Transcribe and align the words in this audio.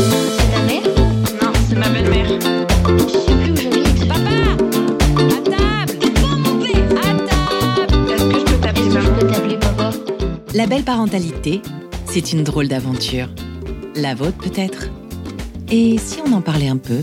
C'est 0.00 0.50
ma 0.52 0.62
mère 0.66 0.82
Non, 1.42 1.52
c'est 1.68 1.76
ma 1.76 1.88
belle-mère. 1.88 2.28
Je 2.28 3.12
sais 3.12 3.34
plus 3.34 3.52
où 3.52 3.56
j'habite. 3.56 4.08
Papa 4.08 4.30
À 5.18 5.40
table 5.44 5.98
À 6.96 7.12
table 7.28 8.12
Est-ce 8.12 8.24
que 8.24 8.38
je 8.38 8.44
peux 8.44 8.60
t'appeler 8.60 8.84
que 8.84 8.90
je 8.90 8.98
maman 8.98 9.18
peux 9.18 9.26
t'appeler 9.26 9.56
papa 9.58 9.90
La 10.54 10.66
belle 10.66 10.82
parentalité, 10.84 11.60
c'est 12.06 12.32
une 12.32 12.44
drôle 12.44 12.68
d'aventure. 12.68 13.28
La 13.94 14.14
vôtre 14.14 14.38
peut-être 14.38 14.88
Et 15.70 15.98
si 15.98 16.18
on 16.26 16.32
en 16.32 16.40
parlait 16.40 16.68
un 16.68 16.78
peu? 16.78 17.02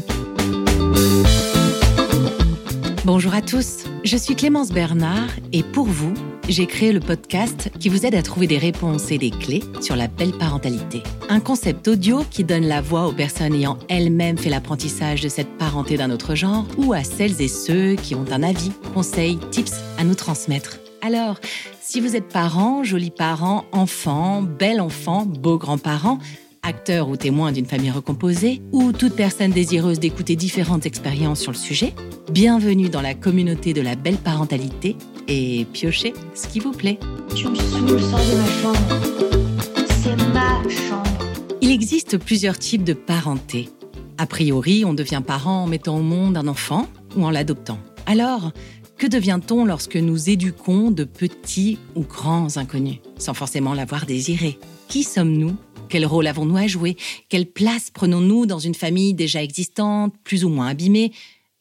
Bonjour 3.06 3.34
à 3.34 3.42
tous, 3.42 3.86
je 4.04 4.18
suis 4.18 4.36
Clémence 4.36 4.72
Bernard 4.72 5.30
et 5.54 5.64
pour 5.64 5.86
vous, 5.86 6.14
j'ai 6.48 6.66
créé 6.66 6.94
le 6.94 7.00
podcast 7.00 7.70
qui 7.80 7.90
vous 7.90 8.06
aide 8.06 8.16
à 8.16 8.22
trouver 8.22 8.48
des 8.48 8.58
réponses 8.58 9.12
et 9.12 9.18
des 9.18 9.32
clés 9.32 9.64
sur 9.82 9.96
la 9.96 10.08
belle 10.08 10.32
parentalité. 10.32 11.04
Un 11.30 11.40
concept 11.40 11.88
audio 11.88 12.24
qui 12.32 12.44
donne 12.44 12.66
la 12.66 12.82
voix 12.82 13.08
aux 13.08 13.12
personnes 13.12 13.54
ayant 13.54 13.78
elles-mêmes 13.90 14.38
fait 14.38 14.50
l'apprentissage 14.50 15.22
de 15.22 15.28
cette 15.28 15.58
parenté 15.58 15.98
d'un 15.98 16.10
autre 16.10 16.36
genre 16.36 16.66
ou 16.78 16.94
à 16.94 17.04
celles 17.04 17.42
et 17.42 17.48
ceux 17.48 17.96
qui 17.96 18.16
ont 18.16 18.26
un 18.32 18.44
avis, 18.44 18.72
conseils, 18.94 19.38
tips 19.52 19.74
à 19.98 20.04
nous 20.04 20.16
transmettre. 20.16 20.80
Alors, 21.02 21.40
si 21.82 22.00
vous 22.00 22.16
êtes 22.16 22.30
parent, 22.30 22.84
joli 22.84 23.12
parent, 23.12 23.66
enfant, 23.72 24.42
bel 24.42 24.80
enfant, 24.80 25.26
beau 25.26 25.58
grand-parent, 25.58 26.18
acteur 26.64 27.10
ou 27.10 27.18
témoin 27.18 27.52
d'une 27.52 27.66
famille 27.66 27.92
recomposée, 27.92 28.62
ou 28.72 28.92
toute 28.92 29.16
personne 29.16 29.52
désireuse 29.52 30.00
d'écouter 30.00 30.36
différentes 30.36 30.86
expériences 30.86 31.40
sur 31.40 31.52
le 31.52 31.58
sujet, 31.58 31.94
bienvenue 32.32 32.90
dans 32.90 33.02
la 33.02 33.14
communauté 33.14 33.74
de 33.74 33.82
la 33.82 33.96
belle 33.96 34.18
parentalité 34.18 34.96
et 35.28 35.66
piochez 35.74 36.14
ce 36.34 36.48
qui 36.48 36.60
vous 36.60 36.72
plaît. 36.72 37.00
Tu 37.36 37.48
me 37.48 37.56
saoules, 37.56 38.02
sors 38.02 38.20
de 38.20 38.36
ma 38.36 38.48
chambre. 38.48 39.88
C'est 39.90 40.16
ma 40.34 40.64
chambre. 40.70 41.26
Il 41.62 41.72
existe 41.72 42.18
plusieurs 42.18 42.58
types 42.58 42.84
de 42.84 42.94
parenté. 42.94 43.70
A 44.18 44.26
priori, 44.26 44.86
on 44.86 44.94
devient 44.94 45.22
parent 45.26 45.64
en 45.64 45.68
mettant 45.68 45.98
au 45.98 46.02
monde 46.02 46.38
un 46.38 46.48
enfant 46.48 46.88
ou 47.16 47.26
en 47.26 47.30
l'adoptant. 47.30 47.80
Alors, 48.06 48.52
que 48.98 49.06
devient-on 49.06 49.66
lorsque 49.66 49.98
nous 49.98 50.30
éduquons 50.30 50.90
de 50.90 51.04
petits 51.04 51.78
ou 51.96 52.02
grands 52.02 52.58
inconnus, 52.58 52.98
sans 53.18 53.34
forcément 53.34 53.74
l'avoir 53.74 54.06
désiré? 54.06 54.58
Qui 54.88 55.04
sommes-nous? 55.04 55.56
Quel 55.90 56.06
rôle 56.06 56.28
avons-nous 56.28 56.58
à 56.58 56.68
jouer? 56.68 56.98
Quelle 57.30 57.46
place 57.46 57.92
prenons-nous 57.94 58.46
dans 58.46 58.60
une 58.60 58.76
famille 58.76 59.14
déjà 59.14 59.44
existante, 59.44 60.16
plus 60.24 60.44
ou 60.44 60.50
moins 60.50 60.68
abîmée, 60.68 61.12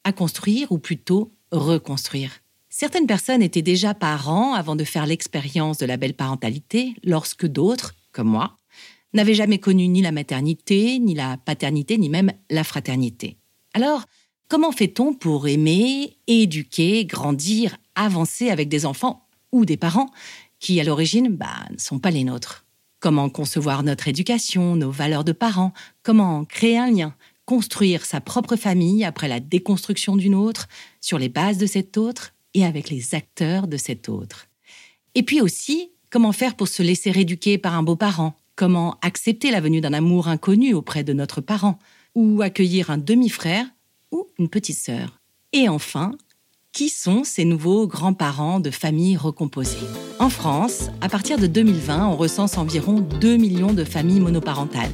à 0.05 0.12
construire 0.12 0.72
ou 0.72 0.78
plutôt 0.78 1.33
reconstruire? 1.53 2.31
Certaines 2.78 3.06
personnes 3.06 3.41
étaient 3.41 3.62
déjà 3.62 3.94
parents 3.94 4.52
avant 4.52 4.77
de 4.77 4.84
faire 4.84 5.06
l'expérience 5.06 5.78
de 5.78 5.86
la 5.86 5.96
belle 5.96 6.12
parentalité, 6.12 6.92
lorsque 7.02 7.46
d'autres, 7.46 7.94
comme 8.12 8.28
moi, 8.28 8.58
n'avaient 9.14 9.32
jamais 9.32 9.56
connu 9.56 9.88
ni 9.88 10.02
la 10.02 10.12
maternité, 10.12 10.98
ni 10.98 11.14
la 11.14 11.38
paternité, 11.38 11.97
ni 11.97 12.10
même 12.10 12.34
la 12.50 12.64
fraternité. 12.64 13.38
Alors, 13.72 14.04
comment 14.48 14.72
fait-on 14.72 15.14
pour 15.14 15.48
aimer, 15.48 16.19
éduquer, 16.27 17.06
grandir, 17.06 17.78
avancer 17.94 18.50
avec 18.50 18.69
des 18.69 18.84
enfants 18.84 19.27
ou 19.52 19.64
des 19.64 19.78
parents 19.78 20.10
qui, 20.60 20.78
à 20.78 20.84
l'origine, 20.84 21.28
bah, 21.28 21.64
ne 21.70 21.78
sont 21.78 21.98
pas 21.98 22.10
les 22.10 22.24
nôtres? 22.24 22.66
Comment 23.00 23.30
concevoir 23.30 23.84
notre 23.84 24.06
éducation, 24.06 24.77
nos 24.77 24.91
valeurs 24.91 25.24
de 25.24 25.32
parents? 25.32 25.72
Comment 26.02 26.44
créer 26.44 26.77
un 26.77 26.91
lien 26.91 27.14
Construire 27.47 28.04
sa 28.04 28.20
propre 28.20 28.56
famille 28.56 29.02
après 29.02 29.28
la 29.28 29.41
déconstruction 29.41 30.14
d'une 30.14 30.34
autre, 30.34 30.69
sur 31.00 31.19
les 31.19 31.30
bases 31.30 31.56
de 31.56 31.64
cette 31.64 31.97
autre? 31.97 32.34
Et 32.57 32.65
avec 32.65 32.89
les 32.89 33.15
acteurs 33.15 33.69
de 33.69 33.77
cet 33.77 34.09
autre. 34.09 34.49
Et 35.15 35.23
puis 35.23 35.41
aussi, 35.43 35.91
comment 36.11 36.33
faire 36.33 36.57
pour 36.57 36.69
se 36.69 36.83
laisser 36.83 37.11
éduquer 37.11 37.59
par 37.59 37.75
un 37.75 37.83
beau 37.83 37.97
parent 37.97 38.35
Comment 38.57 38.97
accepter 39.03 39.51
la 39.51 39.61
venue 39.61 39.83
d'un 39.83 39.93
amour 39.93 40.29
inconnu 40.29 40.73
auprès 40.73 41.05
de 41.05 41.12
notre 41.12 41.43
parent? 41.43 41.79
Ou 42.15 42.41
accueillir 42.41 42.89
un 42.91 42.97
demi-frère 42.97 43.67
ou 44.11 44.27
une 44.39 44.49
petite 44.49 44.79
sœur? 44.79 45.21
Et 45.53 45.69
enfin, 45.69 46.12
qui 46.73 46.89
sont 46.89 47.25
ces 47.25 47.45
nouveaux 47.45 47.87
grands-parents 47.87 48.59
de 48.59 48.71
familles 48.71 49.19
recomposées? 49.19 49.77
En 50.19 50.31
France, 50.31 50.89
à 51.03 51.11
partir 51.11 51.39
de 51.39 51.47
2020, 51.47 52.09
on 52.09 52.16
recense 52.16 52.56
environ 52.56 53.00
2 53.00 53.37
millions 53.37 53.75
de 53.75 53.84
familles 53.84 54.21
monoparentales, 54.21 54.93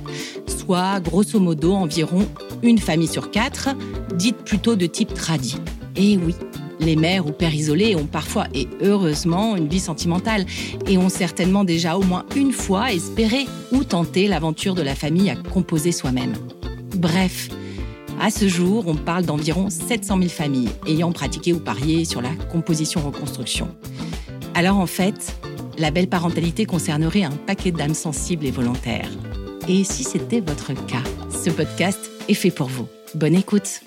soit 0.48 0.98
grosso 0.98 1.38
modo 1.38 1.74
environ 1.74 2.26
une 2.64 2.78
famille 2.78 3.06
sur 3.06 3.30
quatre, 3.30 3.68
dite 4.16 4.38
plutôt 4.38 4.74
de 4.74 4.86
type 4.86 5.14
tradit. 5.14 5.58
Et 5.94 6.16
oui, 6.16 6.34
les 6.80 6.96
mères 6.96 7.26
ou 7.26 7.32
pères 7.32 7.54
isolés 7.54 7.96
ont 7.96 8.06
parfois 8.06 8.46
et 8.54 8.68
heureusement 8.82 9.56
une 9.56 9.68
vie 9.68 9.80
sentimentale 9.80 10.46
et 10.86 10.98
ont 10.98 11.08
certainement 11.08 11.64
déjà 11.64 11.96
au 11.96 12.02
moins 12.02 12.24
une 12.36 12.52
fois 12.52 12.92
espéré 12.92 13.46
ou 13.72 13.84
tenté 13.84 14.28
l'aventure 14.28 14.74
de 14.74 14.82
la 14.82 14.94
famille 14.94 15.30
à 15.30 15.36
composer 15.36 15.92
soi-même. 15.92 16.34
Bref, 16.96 17.48
à 18.20 18.30
ce 18.30 18.48
jour, 18.48 18.84
on 18.86 18.94
parle 18.94 19.24
d'environ 19.24 19.70
700 19.70 20.18
000 20.18 20.28
familles 20.28 20.68
ayant 20.86 21.12
pratiqué 21.12 21.52
ou 21.52 21.58
parié 21.58 22.04
sur 22.04 22.22
la 22.22 22.30
composition-reconstruction. 22.50 23.68
Alors 24.54 24.78
en 24.78 24.86
fait, 24.86 25.34
la 25.78 25.90
belle 25.90 26.08
parentalité 26.08 26.66
concernerait 26.66 27.24
un 27.24 27.30
paquet 27.30 27.72
d'âmes 27.72 27.94
sensibles 27.94 28.46
et 28.46 28.50
volontaires. 28.50 29.10
Et 29.68 29.84
si 29.84 30.04
c'était 30.04 30.40
votre 30.40 30.74
cas, 30.86 31.02
ce 31.30 31.50
podcast 31.50 32.10
est 32.28 32.34
fait 32.34 32.50
pour 32.50 32.68
vous. 32.68 32.86
Bonne 33.14 33.34
écoute 33.34 33.82